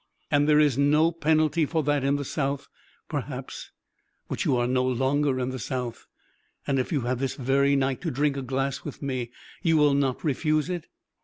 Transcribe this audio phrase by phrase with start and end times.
[0.31, 2.67] And there is no penalty for that in the South,
[3.07, 3.69] perhaps;
[4.27, 6.07] but you are no longer in the South.
[6.65, 9.29] And if you have this very night to drink a glass with me,
[9.61, 10.87] you will not refuse it?